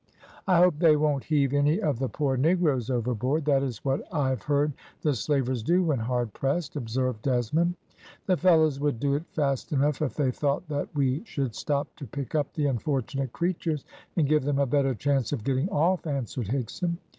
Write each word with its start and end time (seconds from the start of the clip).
"I 0.47 0.57
hope 0.57 0.79
they 0.79 0.95
won't 0.97 1.25
heave 1.25 1.53
any 1.53 1.79
of 1.79 1.99
the 1.99 2.09
poor 2.09 2.35
negroes 2.35 2.89
overboard. 2.89 3.45
That 3.45 3.61
is 3.61 3.85
what 3.85 4.01
I 4.11 4.29
have 4.29 4.41
heard 4.41 4.73
the 5.03 5.13
slavers 5.13 5.61
do 5.61 5.83
when 5.83 5.99
hard 5.99 6.33
pressed," 6.33 6.75
observed 6.75 7.21
Desmond. 7.21 7.75
"The 8.25 8.35
fellows 8.35 8.79
would 8.79 8.99
do 8.99 9.13
it 9.13 9.27
fast 9.29 9.71
enough 9.71 10.01
if 10.01 10.15
they 10.15 10.31
thought 10.31 10.67
that 10.69 10.89
we 10.95 11.23
should 11.25 11.53
stop 11.53 11.95
to 11.97 12.07
pick 12.07 12.33
up 12.33 12.51
the 12.53 12.65
unfortunate 12.65 13.31
creatures, 13.31 13.85
and 14.17 14.27
give 14.27 14.43
them 14.43 14.57
a 14.57 14.65
better 14.65 14.95
chance 14.95 15.31
of 15.31 15.43
getting 15.43 15.69
off," 15.69 16.07
answered 16.07 16.47
Higson. 16.47 16.97